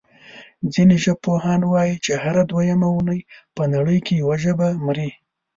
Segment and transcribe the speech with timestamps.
[0.73, 3.19] ځینې ژبپوهان وايي چې هره دویمه اوونۍ
[3.55, 5.09] په نړۍ کې یوه ژبه مري.